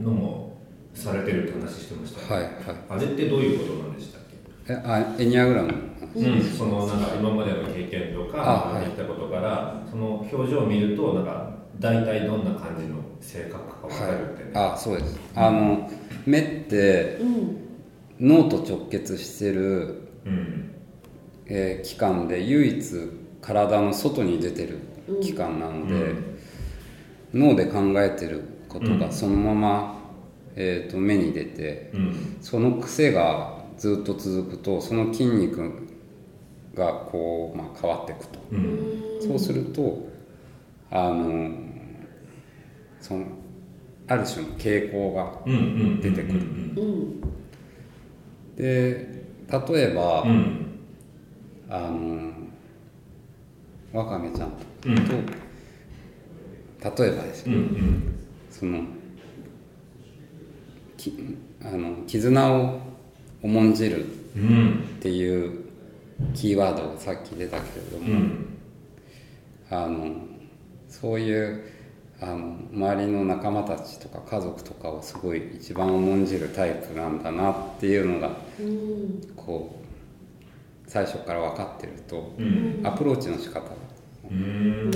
[0.00, 0.56] のも
[0.94, 2.34] されてるって話してました。
[2.34, 2.52] はいはい。
[2.88, 4.22] あれってどういうことなんでしたっ
[4.66, 4.72] け？
[4.72, 5.68] えあエニアグラム？
[5.68, 5.74] の
[6.14, 8.84] うん、そのなんか今までの経験とかあはい。
[8.84, 15.18] できたことから、その表情を見るとなんか大体どんな感じの性格か分かるってね、あそうです。
[15.34, 15.90] あの
[16.26, 17.60] 目ってうん。
[18.20, 20.70] 脳と直結してる、うん。
[21.46, 24.78] えー器官で唯一体の外に出てる
[25.20, 26.14] 器官なので、
[27.34, 28.98] 脳で考えてることうん。
[28.98, 29.98] がそのまま、
[30.56, 32.36] えー、と目に出てうん。
[32.40, 35.88] その癖がずっと続くとその筋肉
[36.74, 38.38] がこう、まあ、変わっていくと。
[38.52, 38.92] うん。
[39.20, 40.06] そうすると
[40.90, 41.50] あの
[43.00, 43.24] その
[44.06, 45.56] ある種の傾向がうんう
[45.96, 46.34] ん出てくる。
[46.34, 46.38] うん
[46.76, 47.24] うん。
[48.56, 49.58] で例
[49.90, 50.60] えば、うん。
[51.68, 52.32] あの
[53.92, 54.56] わかめちゃんと。
[54.86, 54.94] うん。
[54.96, 55.04] 例え
[57.16, 58.10] ばですよ、うんうん
[58.58, 58.84] その
[60.96, 61.12] き
[61.60, 62.78] あの絆を
[63.42, 64.84] 重んじるうん。
[64.96, 65.64] っていう
[66.34, 68.58] キーワードがさっき出たけれども、うん。
[69.70, 70.14] あの
[70.88, 71.64] そういう
[72.20, 79.32] あの周りの仲間たちとか家族とかをすごい一番重んじるタイプなんだなっていうのがうん。
[79.34, 79.80] こ
[80.86, 82.80] 最初から分かってるとうん。
[82.84, 83.66] アプローチの仕方が。
[84.30, 84.90] うん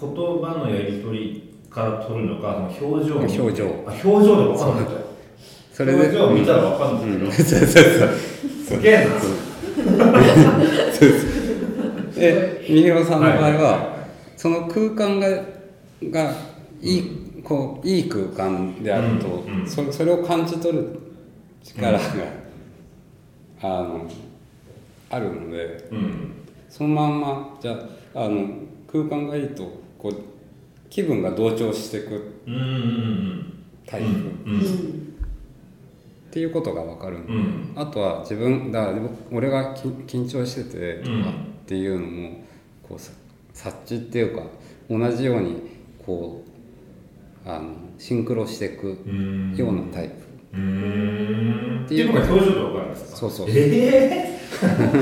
[0.00, 3.84] 言葉のやり取りから取るのかその表情表情。
[3.86, 4.84] あ表情で分かんない。
[4.84, 4.98] んだよ
[5.72, 5.98] それで。
[5.98, 8.08] 表情を見たら分かるんだけど、そうそうそう。
[8.66, 9.10] すげえな。
[12.14, 14.06] でみひろさんの場合は、は
[14.36, 15.28] その空間が
[16.02, 16.32] が
[16.80, 19.68] いいこういい空間であると、うんうん。
[19.68, 20.98] そそれを感じ取る
[21.62, 22.00] 力が、
[23.62, 24.10] あの
[25.10, 26.32] あるのでうん。
[26.68, 27.72] そのまんまじゃ
[28.14, 28.48] ああの
[28.90, 30.14] 空間がいいとこう
[30.88, 32.32] 気分が同調していく
[33.86, 34.60] タイプ、うんうん。
[34.60, 34.64] っ
[36.30, 37.72] ていうことが分かるんで、うん。
[37.74, 38.98] あとは自分だから
[39.32, 41.22] 俺がき緊張しててとかうん。
[41.22, 41.26] っ
[41.66, 42.44] ていうのも
[42.88, 43.12] こうさ
[43.52, 44.42] 察知っていうか
[44.88, 45.62] 同じように
[46.04, 46.44] こ
[47.44, 49.54] うあのシンクロしていくうん。
[49.56, 50.14] ようなタイプ、
[50.54, 50.60] うー
[51.82, 51.84] ん。
[51.84, 53.16] っていうっていうのが表情で分かるんですか？
[53.16, 54.38] そうそうえ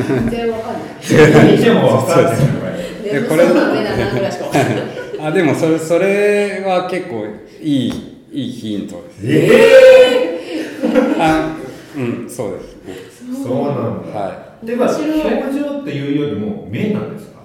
[0.08, 0.82] 全然わかんない。
[1.02, 3.44] えー、でも分かるんですよこれでこれ
[5.20, 7.24] あでもそれそれは結構
[7.62, 7.92] いい
[8.32, 9.20] いいヒントです。
[9.22, 11.56] えあ
[11.96, 12.60] うんそうで
[13.10, 14.18] すそうなんだ。
[14.18, 17.40] はでは面白い表情っていうよりも目なんですか？
[17.40, 17.44] い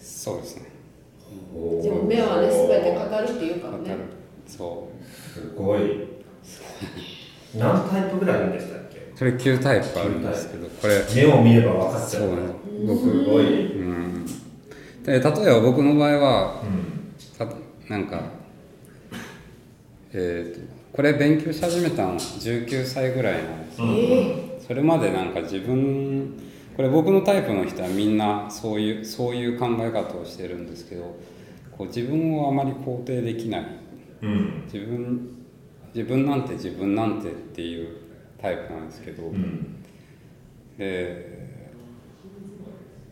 [0.00, 0.62] そうですね。
[1.82, 3.96] でも目はね全て語るっていうからね。
[4.46, 4.88] そ
[5.32, 5.80] すごい。
[7.56, 8.98] 何タイプぐらいあるんでしたっけ？
[8.98, 10.94] うそれ9タイプあるんですけどこれ。
[11.14, 12.30] 目を見れば分かっちゃうそう。
[12.30, 12.36] ね
[12.86, 14.26] 僕すごい、うん
[15.04, 16.94] で例えば僕の場合はうん。
[17.18, 17.46] さ
[17.88, 18.22] なんか
[20.12, 24.66] えー、とこれ勉強し始めたの19歳ぐらいなんですうん。
[24.66, 26.34] それまでなんか自分
[26.76, 31.16] これ僕のタイプの人はみんなそういうそういう考え方をしてるんですけど
[31.76, 33.66] こう自分をあまり肯定できない。
[34.22, 34.62] うん。
[34.72, 35.28] 自分
[35.94, 37.96] 自分なんて自分なんてっていう
[38.40, 39.82] タイプなんですけど、うん。
[40.78, 41.48] で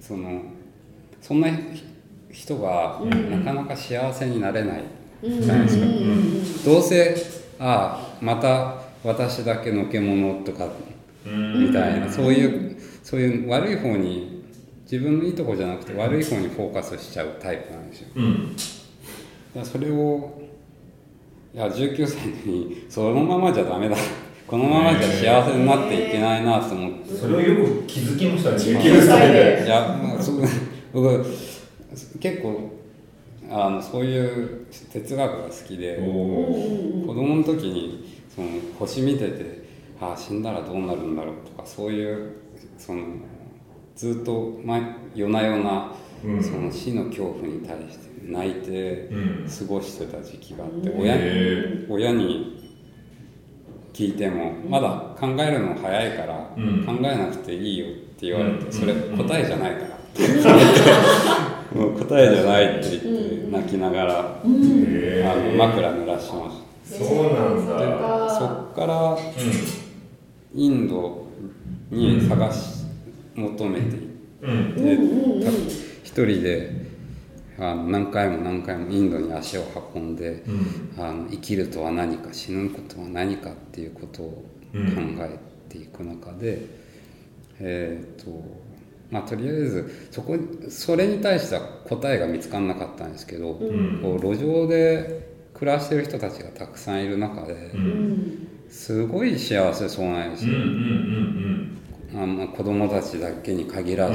[0.00, 0.42] その
[1.22, 1.48] そんな
[2.30, 4.82] 人がなかなか幸せになれない。
[5.24, 7.16] じゃないですか、どうせ
[7.60, 10.68] ああまた私だけのけ者とか
[11.24, 11.66] うん。
[11.68, 14.42] みたいな、そういうそういう悪い方に
[14.82, 18.08] 自分のいいとこじゃなくて悪い方にフォーカスしちゃうタイプなんですよ。
[18.16, 19.64] うん。
[19.64, 20.42] それを
[21.54, 23.96] いや19歳にそのままじゃダメだ。
[24.46, 27.14] このままじゃ幸せになっていけないなと思って。
[27.14, 28.56] それをよく気づきましたね。
[28.56, 30.42] 19歳でいや、まあ、そう
[30.92, 31.24] 僕
[32.20, 32.70] 結構
[33.50, 39.62] あのそういう哲学が好きで子供の時にその星見てて
[40.00, 42.32] ああ死んだらどうなるんだろうとかそういう
[42.78, 43.02] その
[43.94, 44.82] ずっと毎
[45.14, 45.92] 夜な夜な
[46.24, 46.42] うん。
[46.42, 49.46] その死の恐怖に対して泣いてうん。
[49.48, 52.62] 過ごしてた時期があってへ親え親に
[53.92, 56.84] 聞いてもまだ考えるの早いからうん。
[56.86, 58.64] 考えなくていいよって言われうん。
[58.64, 59.91] てそれうん答えじゃないから
[61.74, 68.24] もう答えじゃないって言って泣きながらあへの枕濡らしましそうなんただ。
[68.26, 69.18] でそっからう
[70.54, 71.26] インド
[71.90, 72.84] に探し
[73.34, 73.92] 求めていっ
[74.42, 75.44] てんう
[76.02, 76.82] 一人で
[77.58, 80.94] あの何回も何回もインドに足を運んでうん。
[80.98, 84.42] あの生きるとは何か死ぬことは何かっていうことを考
[85.20, 85.38] え
[85.70, 86.66] ていく中で、
[87.60, 88.30] えっ、と
[89.12, 90.36] まあとりあえずそこ
[90.70, 94.00] それに対しては答えが見つからなかったんですけど、ん。
[94.02, 98.48] こう路上で暮らしてる人たちがたくさんいる中で、うん。
[98.70, 100.56] すごい幸せそうなんですうんう
[102.14, 104.14] よ、んあの子供たちだけに限らず、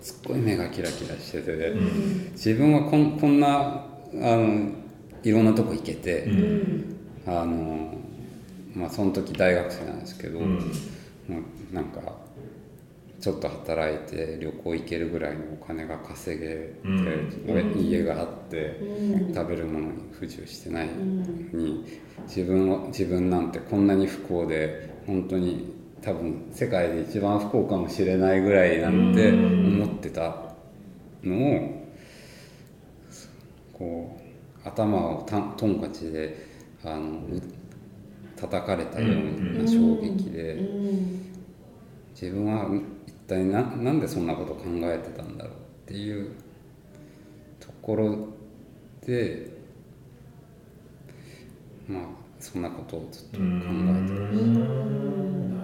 [0.00, 1.78] すっごい目がキラキラしてて、うん。
[1.78, 4.70] うん自分はこんこんなあの
[5.24, 6.96] いろんなとこ行けて、うん。
[7.26, 7.98] あの
[8.76, 10.60] まあその時大学生なんですけど、うん。
[11.72, 12.25] なんか
[13.26, 17.74] ちょっと働いて旅行行けるぐらいのお金が稼げて、うん。
[17.76, 18.80] 家があって、
[19.34, 20.94] 食べるものに不自由してないの
[21.58, 21.84] に、
[22.28, 29.82] 自分は自分なんてこんなに不幸で本当に多分世界で一番不幸かもしれないぐらいなんてうん。
[29.82, 30.54] 思ってた
[31.24, 31.88] のを
[33.72, 34.20] こ
[34.64, 36.46] う頭をたトンカチで
[36.84, 37.42] あのう
[38.36, 40.60] 叩かれたような衝撃で、
[42.14, 42.95] 自分は一
[43.26, 46.32] 体ななんでそんなこと考えてたんだろうっていう
[47.60, 48.28] ところ
[49.06, 49.50] で
[51.88, 52.02] まあ
[52.38, 54.64] そんなことをずっと考えてたな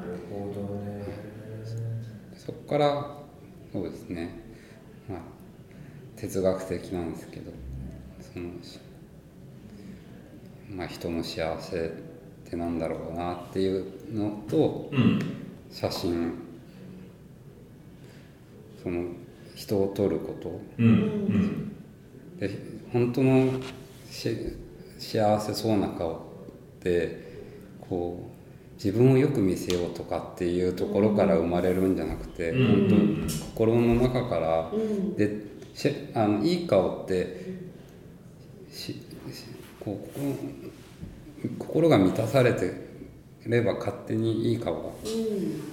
[0.03, 1.05] るほどね。
[2.37, 3.19] そこから
[3.73, 4.41] そうですね。
[5.09, 5.19] まあ
[6.17, 7.53] 哲学的なんですけど
[8.21, 8.51] その
[10.71, 11.77] まあ人の幸せ
[12.47, 15.43] ってなんだろうなっていうのとうん。
[15.73, 16.35] 写真
[18.83, 19.05] その
[19.55, 20.61] 人を撮ること。
[20.79, 21.77] うんうん。
[22.39, 22.51] で
[22.93, 23.53] 本当の
[24.11, 24.37] し
[24.99, 26.19] 幸せそうな顔っ
[26.81, 27.33] て
[27.81, 35.15] こう自分をよく見せようとかっていうところから生まれるんじゃなくて、うん本当に心の中から、うん。
[35.15, 37.55] でしあのいい顔って
[38.71, 39.01] しし
[39.81, 40.73] こう心
[41.59, 42.92] 心が満たされて
[43.47, 44.91] れば勝手にいい顔が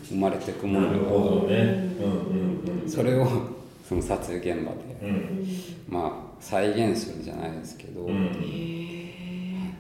[0.08, 1.56] 生まれてくもなるのほどね。
[2.02, 2.84] うん。
[2.84, 3.28] うんそれを
[3.88, 4.78] その撮影現場で、
[5.88, 9.74] まあ再現するじゃないですけど、うん。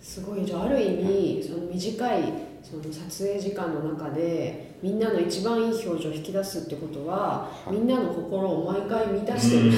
[0.00, 0.44] すごい。
[0.44, 2.22] じゃあある意味その短い
[2.62, 9.72] その撮影時間の中でみんなの一番いい表情を引き出すってことは、みんなの心を毎回満たしてる、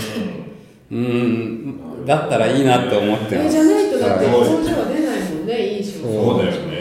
[0.90, 2.06] うーん。
[2.06, 3.46] だったらいいなと思ってます。
[3.46, 4.34] えじゃないとだってはい。
[4.36, 6.71] 表情が出ないもんねいい仕事そうだよねね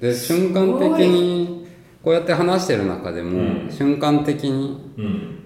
[0.00, 1.66] で瞬間的に
[2.02, 3.70] こうやって話してる中でも、うん。
[3.70, 5.38] 瞬間的にうん。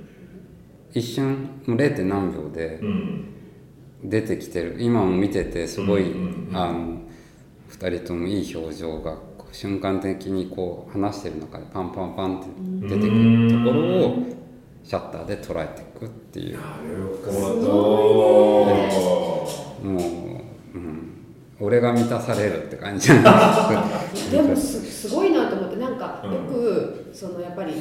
[0.94, 1.96] 一瞬もう 0.
[1.96, 3.24] 点何秒でうん。
[4.04, 4.76] 出てきてる。
[4.78, 6.12] 今も見ててすごい、
[6.52, 7.00] あの
[7.70, 9.16] 2人ともいい表情が
[9.52, 12.48] 瞬間的にこう話してる中でパンパンパンって
[12.88, 14.16] 出てくるところを
[14.82, 16.56] シャッターで捉えていくっていう。
[16.56, 17.72] なるほど。
[19.88, 20.21] もう、うん、
[21.62, 24.30] 俺が満たされるって感じじゃないです。
[24.30, 26.32] かでもすすごいなと思ってなんかうん。
[26.32, 27.74] よくそのやっぱり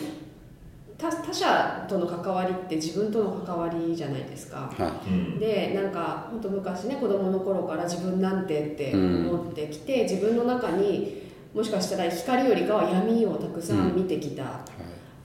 [1.00, 4.72] 他他者との関わりって自分との関わりじゃないですか。
[4.78, 14.64] はうんでなんか本当昔ね子供の頃から自分なんてって思ってきて、自分の中にもしかしたら光よりかは闇をたくさん見てきたいは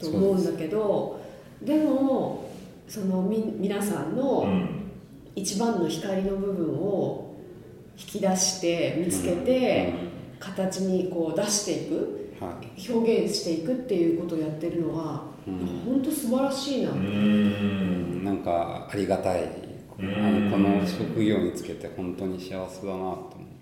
[0.00, 0.02] い。
[0.02, 1.20] と思うんだけど、
[1.62, 2.50] でも
[2.88, 4.82] そのみ皆さんうのん。
[5.38, 7.25] 一番の光の部分を
[7.98, 9.92] 引き出して見つけて、
[10.38, 12.92] 形にこう出していくはい。
[12.92, 17.00] 表現していくっていうことをやってるのは、本当素晴らしいな、ううん。
[18.20, 19.66] んなんかありがたい。
[19.98, 23.56] のこの職業につけて本当に幸せだなと思って。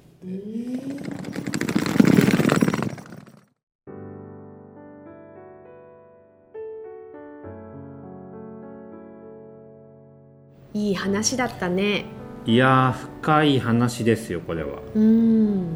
[10.77, 12.05] いい話だったね
[12.47, 14.81] いやー深い話ですよこれは。
[14.95, 15.67] うん。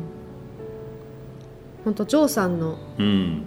[1.85, 3.43] 本当ジョーさんのうん。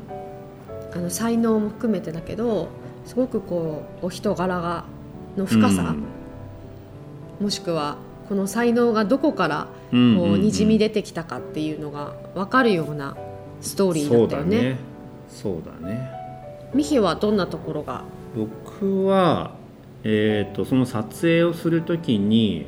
[0.93, 2.69] あの才能も含めてだけど
[3.05, 4.85] すごくこうお人柄が
[5.37, 5.95] の深さ、
[7.39, 10.31] もしくはこの才能がどこからこうんうん。
[10.31, 13.15] ううんにじみ出てきたかっていうのが分かるような
[13.61, 14.77] ストーリーだったよね。
[15.29, 16.09] そうだね。
[16.73, 18.03] ミヒはどんなところが？
[18.35, 19.55] 僕は、
[20.03, 22.67] えー、とその撮影をするときに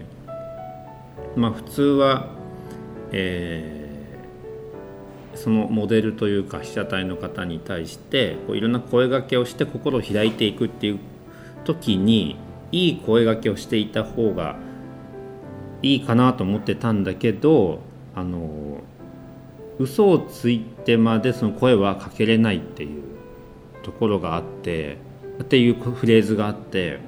[1.36, 2.30] まあ普通は、
[3.12, 3.84] えー
[5.36, 11.00] そのモデルというか被写体の方に対してこういろんな声掛けをして心を開いていくっていう
[11.66, 12.38] 時に
[12.72, 14.58] いい声掛けをしていた方が
[15.82, 17.80] いいかなと思ってたんだけど
[18.16, 18.82] あの
[19.80, 23.04] 嘘をついてまでその声はかけれないっていう
[23.82, 24.98] ところがあって
[25.42, 27.00] っていうフレーズがあって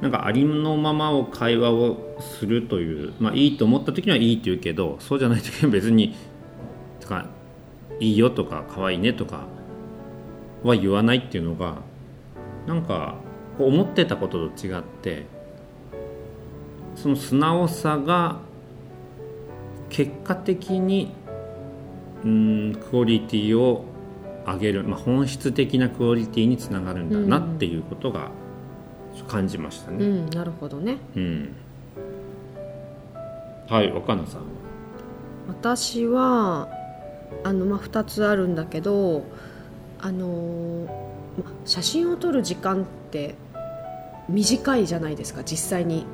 [0.00, 6.14] なんかありのままを会話をするというまあいいと思った時にはいいって言うけどそうじゃない時は別に
[7.00, 7.26] とか
[7.98, 9.46] いいよとか可愛いねとか
[10.62, 11.78] は言わないっていうのが
[12.66, 13.16] なんか
[13.58, 15.26] 思ってたことと違って
[16.94, 18.40] その素直さが
[19.88, 21.12] 結果的に
[22.24, 23.84] うんクオリティを
[24.46, 28.30] 上げる、まあ、本質的なクオリティにつながるんだなっていうことが
[29.24, 30.04] 感じましたね。
[30.04, 30.98] うんなるほどね。
[31.16, 31.54] うん、
[33.68, 34.40] はい若菜さん。
[34.40, 34.46] は。
[35.48, 36.68] 私は
[37.44, 39.24] あの、まあ、2つあるんだけど
[40.00, 40.86] あのー
[41.38, 43.34] ま写真を撮る時間って
[44.28, 46.04] 短いじゃないですか実際に、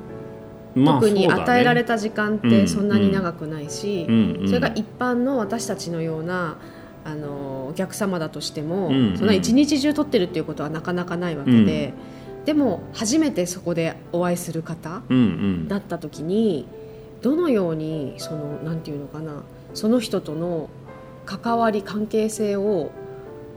[0.73, 4.47] まあ特に与えられた時間っうんてそんなに長くないし、うんうん。
[4.47, 6.57] それが一般の私たちのような
[7.03, 9.17] あのお客様だとしても、うんうん。
[9.17, 11.93] そんな一日中撮ってるっていうことはなかなかないわけで、
[12.45, 15.01] でも初めてそこでお会いする方
[15.67, 16.67] だった時に
[17.21, 19.43] どのようにそのなんていうのかな
[19.73, 20.69] その人との
[21.25, 22.91] 関わり関係性を、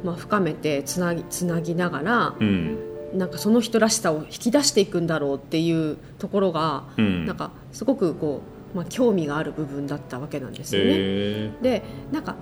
[0.02, 2.78] まあ、深めてつなぎつなぎながらうん。
[3.14, 7.24] なんかその人らしさを引き出していくんだろうっていうところが、うん。
[7.24, 8.42] なんかすごくこ
[8.74, 10.90] う、まあ、興味がある部分だったわけなんですよね。
[10.90, 11.82] へで
[12.12, 12.36] なんか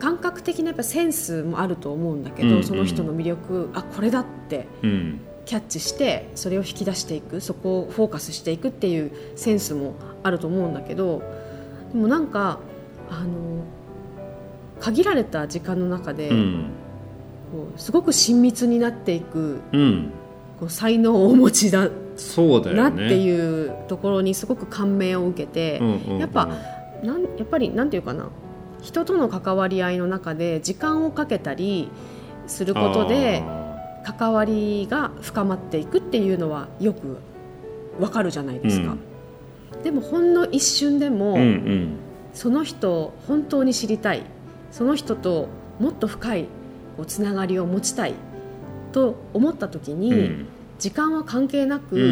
[0.00, 2.64] 感覚的なやっぱセンスもあると思うんだけど、うんうん。
[2.64, 11.22] その人の魅力あこれだってーうんキャッチしてそれを引き出していくそこをフォーカスしていくっていうセンスもあると思うんだけど
[11.90, 12.60] でもなんか
[13.08, 13.64] あの
[14.78, 16.70] 限られた時間の中で、うん。
[17.50, 20.12] こうすごく親密になっていくうん。
[20.60, 22.82] こう才能をお持ちだそうだよね。
[22.82, 26.18] なっていうところにすごく感銘を受けて、うんうんうん。
[26.18, 26.46] やっぱ
[27.02, 28.28] なんやっぱりなんていうかな
[28.82, 31.88] 人との関わり合いの中で時間をかけたり
[32.46, 33.57] することであ
[34.16, 37.18] 関わりが深まっていくっていうのはよく
[38.00, 38.96] わかるじゃないですか、
[39.82, 41.96] でもほんの一瞬でも、ーうんうん
[42.34, 44.22] その人を本当に知りたい
[44.70, 45.48] その人と
[45.80, 46.44] もっと深い
[46.96, 48.14] こうつながりを持ちたい
[48.92, 50.46] と思った時に、うん。
[50.78, 52.06] 時間は関係なく、うんう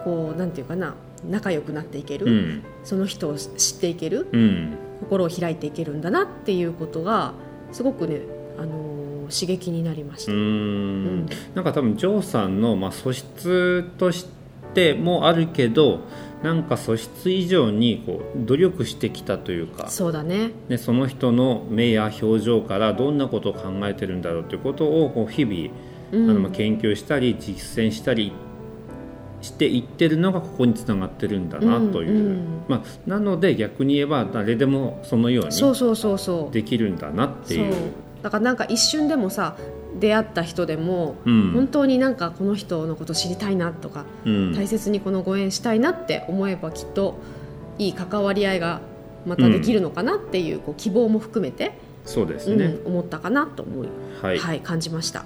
[0.00, 0.02] ん。
[0.04, 0.94] こうなんていうかな
[1.28, 2.62] 仲良くなっていける、うん。
[2.84, 4.76] その人を知っていけるうん。
[5.00, 7.34] 心を開いていけるんだなっていうことが
[7.72, 8.20] すごくね、
[8.58, 8.97] あのー
[9.30, 10.32] 刺激になりました。
[10.32, 11.24] うん。
[11.24, 11.26] ん。
[11.54, 14.26] なんか多分ジョーさんの、まあ、素質とし
[14.74, 16.00] てもあるけど
[16.42, 20.52] なんか素質以上にこう努力してきたというかそうだね。
[20.68, 25.70] でその人の目や表情からどんなことを考えてるんだろうということをこう日々、
[26.12, 26.30] うん。
[26.30, 28.32] あのまあ研究したり実践したり
[29.40, 32.64] していってるのがここにつながってるんだなという、うんうん。
[32.68, 36.54] まあ、なので逆に言えば誰でもそのようにそうそうそうそう。
[36.54, 37.74] できるんだなっていう。
[38.22, 39.56] だからなんか一瞬でもさ
[39.98, 41.52] 出会った人でも、うん。
[41.52, 44.54] 本当になんかこの人のこと知りたいなとか、うん。
[44.54, 47.18] 大切にこのご縁したいなって思えばきっと
[47.78, 48.80] いい関わり合いが
[49.26, 51.72] またできるのかなっていう,、こう希望も含めて、
[52.04, 53.88] そうですね、うん、思ったかなと思い、
[54.22, 55.24] ははいい感じました。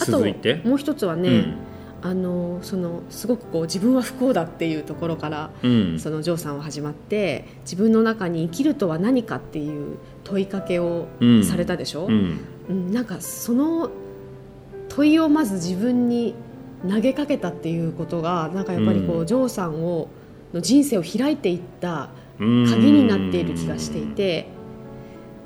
[0.00, 1.56] あともう一つはね、うん
[2.04, 5.98] あのそのすごくこう自分は不幸だっていうところから、うん。
[5.98, 11.44] そのジョーさんは始まって自分の中に生きるとは何かっていう問いかけをうん。
[11.44, 12.40] されたでしょ、うん。
[12.68, 12.92] うん。
[12.92, 13.88] なんかその
[14.90, 16.34] 問いをまず自分に
[16.86, 19.26] 投げかけたっていうことがなんかやっぱりこう、うん。
[19.26, 20.08] ジョーさんを
[20.52, 22.66] の人生を開いていったうん。
[22.68, 24.48] 鍵になっている気がしていて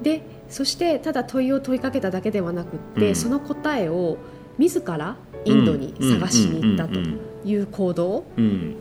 [0.02, 3.14] でそしてただ問いを問いかけただけではなくって、うん。
[3.14, 4.18] その答えを
[4.58, 7.00] 自らインドに探しに行ったと
[7.44, 8.76] いう行動うん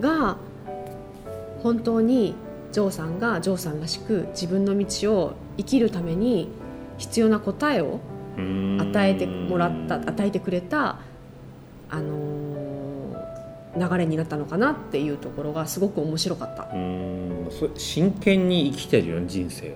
[0.00, 0.36] が
[1.62, 2.34] 本当に
[2.72, 6.48] ジョーさんがジョーさんらしく自分の道を生きるために
[6.98, 8.00] 必要な答えを
[8.36, 10.98] うん与えてもらった与えてくれた、
[11.90, 12.36] あのー
[13.78, 16.66] 流れになったのかなっていうところがすごく面白かった。
[16.74, 19.72] うんそ真剣に生きてるよね人生を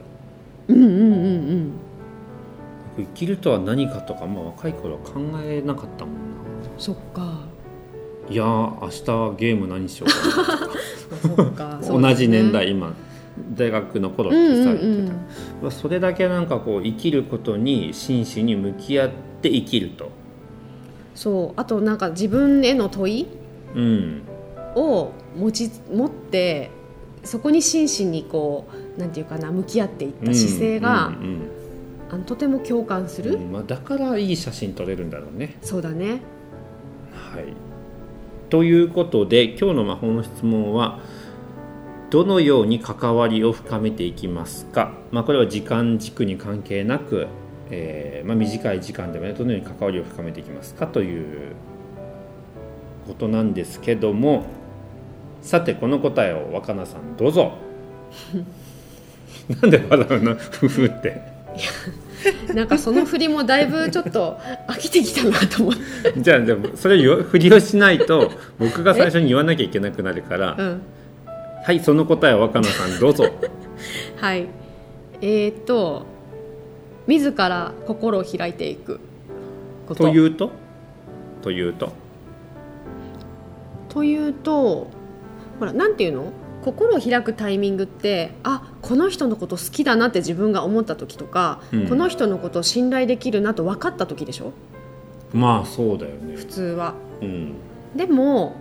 [0.69, 1.30] うんうんうん
[3.01, 3.07] うん。
[3.07, 6.21] 生きるとは何かとか、まあ、若い頃は考えなかったもんな
[6.79, 7.41] そっか。
[8.29, 12.95] いやー明日はゲーム何しようかな、 そうだね同じ年代今。
[13.57, 15.15] 大学の頃っうんてさ、うんうん言ってた。
[15.63, 19.11] まあそれだけなんかこう生きることに真摯に向き合っ
[19.43, 20.11] て生きると。
[21.15, 21.61] そう。
[21.61, 23.27] あとなんか自分への問い
[23.75, 24.23] うん。
[24.77, 26.71] を持ち持って
[27.25, 31.41] そこに真摯にこうなんていうかな向き合っていった姿勢が、うんうん
[32.13, 35.57] あのとても共感する、うんうんまあ、だからいい写真撮れるんだろうね。
[35.63, 36.21] そうだね。
[37.13, 37.45] はい、
[38.49, 40.99] ということで今日の魔法の質問は
[42.11, 47.29] どのように関わりを深めていきますか、まあ、これは時間軸に関係なく、
[47.71, 50.89] えーまあ、短い時間でもねどのように関わりを深めていきますか？
[50.89, 51.53] という
[53.07, 54.47] ことなんですけども
[55.41, 57.53] さてこの答えを若菜さんどうぞ。
[59.63, 60.35] なんで笑うの？
[60.35, 61.23] ふふって
[62.55, 64.39] なんかその振りもだいぶちょっと
[64.69, 70.83] 飽きてきたなと思って、 じゃあでもそれを振りをしないと僕が最初に言わなきゃいけなくなるからうん、
[71.65, 73.25] はい、その答えは若菜さんどうぞ。
[74.21, 74.47] はい。
[75.23, 76.07] えー、っと
[77.07, 79.01] 自ら心を開いていく
[79.87, 80.05] こと。
[80.05, 80.51] というと？
[81.43, 81.93] というと？
[83.89, 84.89] というと
[85.59, 86.33] ほらなんていうの？
[86.63, 91.89] 心を開くタイミングってあこの人のこと好きだなって自分が思った時とか、うん。
[91.89, 94.53] この人のことを信頼できるなと分かった時でしょ？
[95.33, 96.37] まあそうだよね。
[96.37, 96.95] 普通は。
[97.23, 97.55] うん。
[97.97, 98.55] でも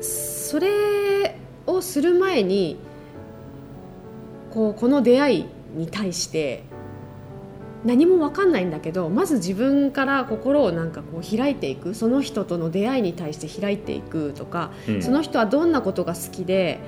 [0.00, 2.78] それをする前に
[4.50, 6.64] こうこの出会いに対して
[7.84, 11.94] 何も分かんないんだけどまず自分から心をなんかこう開いていく。
[11.94, 15.02] その人との出会いに対して開いていくとか、うん。
[15.02, 16.80] その人はどんなことが好きで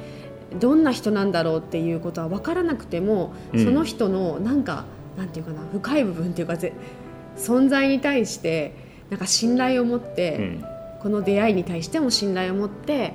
[0.59, 3.65] どんな人なんだろうっていうことは分からなくても、うん。
[3.65, 4.85] その人のなんか
[5.17, 6.73] なんていうかな深い部分っていうかぜ
[7.37, 8.75] 存在に対して
[9.11, 10.65] なんか信頼を持って、うん。
[11.01, 13.15] この出会いに対しても信頼を持って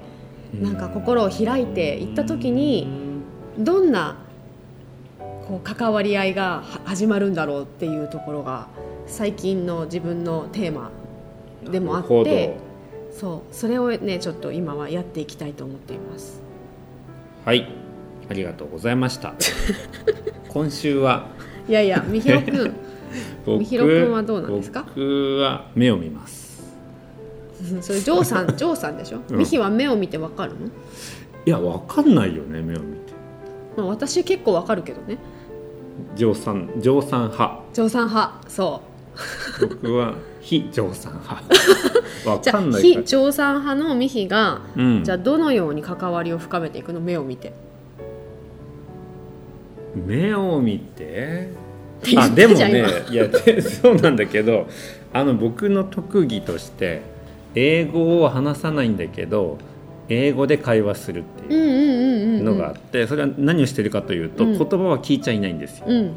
[0.60, 2.88] なんか心を開いていった時に
[3.60, 4.25] どんな
[5.48, 8.68] こう関わり合いがは始まるんだろうっていうところが
[9.06, 10.90] 最近の自分のテーマ
[11.70, 12.58] でもあって
[13.12, 16.42] そうそれをねちょっと今はやっていきたいと思っています。
[17.46, 17.68] はい。
[18.28, 19.36] ありがとうございました。
[20.50, 21.28] 今週は？
[21.70, 22.74] いやいやみひろくん。
[23.46, 24.84] 僕みひろくんはどうなんですか？
[24.88, 26.46] 僕は目を見ます。
[27.82, 29.38] それジョーさんジョーさんでしょ、うん。
[29.38, 30.68] ミヒは目を見てわかるの、
[31.46, 32.95] いやわかんないよね目を見て
[33.78, 35.18] まあ、私結構わかるけどね。
[36.16, 37.60] 乗算乗算派。
[37.74, 38.50] ジョーさん派。
[38.50, 38.82] そ
[39.62, 41.44] 僕は非乗算派。
[42.30, 43.02] わうじゃあかんないから。
[43.02, 45.04] 非ジョーさん派のミヒが、うん。
[45.04, 47.00] じゃあどのように関わりを深めていくの？
[47.00, 47.54] 目を見て。
[49.96, 51.50] 目を見て？
[52.18, 54.68] あでもねいやでそうなんだけど
[55.14, 57.02] あの僕の特技として
[57.56, 59.58] 英語を話さないんだけど
[60.10, 64.58] 英語で会話するってうんいうのがあってそれは何をしてるかというと、うん。
[64.58, 65.86] 言葉は聞いちゃいないんですよ。
[65.88, 66.12] うん。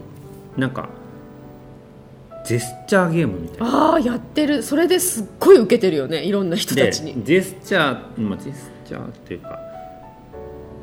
[0.57, 0.89] なんか
[2.45, 3.91] ジェスチャーゲームみたいな。
[3.91, 4.63] ああやってる。
[4.63, 7.23] それですっごい受けてるよねいろんな人たでちに。
[7.25, 9.61] ジェスチャー、まあ、ジェスチャーっていうか、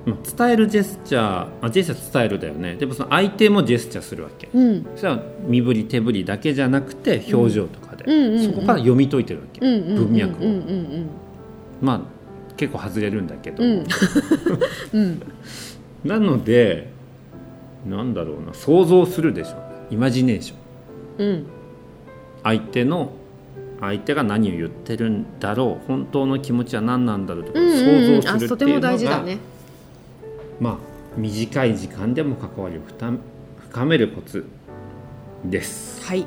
[0.05, 2.75] まあ、伝えるジェスチャーあジェスチャー伝えるだよね。
[2.75, 4.49] でもその相手もジェスチャーするわけ。
[4.53, 4.87] うん。
[4.95, 8.03] それは身振り手振りだけじゃなくて表情とかで、
[8.43, 10.47] そこから読み解いてるわけ、文脈を、
[11.81, 12.14] まあ
[12.57, 13.85] 結構外れるんだけど、うん。
[14.93, 15.21] うん。
[16.03, 16.91] なので
[17.85, 18.53] なんだろうな。
[18.53, 19.55] 想像するでしょ。
[19.91, 21.27] イマジネーション。
[21.27, 21.45] うん。
[22.43, 23.11] 相手の
[23.79, 25.87] 相手が何を言ってるんだろう。
[25.87, 27.75] 本当の気持ちは何なんだろうとかうんうんう
[28.19, 28.21] ん。
[28.21, 29.37] 想像するっていうのが大事だね。
[30.59, 30.77] まあ
[31.17, 33.13] 短い時間でも関わりを深
[33.69, 34.45] 深めるコツ
[35.43, 36.03] です。
[36.05, 36.25] はい。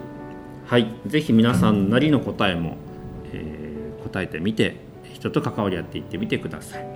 [0.66, 0.94] はい。
[1.06, 2.76] ぜひ皆さんなりの答えも、
[3.32, 3.68] えー
[4.04, 4.76] 答えてみて
[5.18, 6.86] 人と関わり合っていってみてください、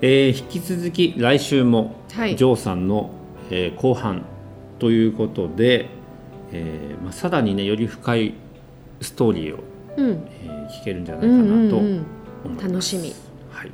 [0.00, 2.36] えー引き続き来週も、はい。
[2.36, 3.10] ジョーさんの、
[3.50, 4.22] えー後半
[4.78, 5.86] ということで、
[6.52, 8.34] えーまあ、さらにねより深い
[9.00, 9.60] ストーリーを、
[9.96, 10.10] うん。
[10.44, 11.98] えー聞けるんじゃないかうんなと思い
[12.48, 13.12] ます、楽しみ。
[13.50, 13.70] はい。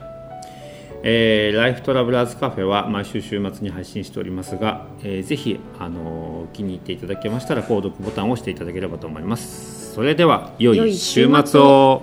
[1.03, 9.93] えーライフトラベラーズカフェは毎週週末に配信しておりますが、えーぜひ、あのー気に入っていただけましたら購読ボタンを押していただければと思います。
[9.95, 12.03] それでは良良いい週末を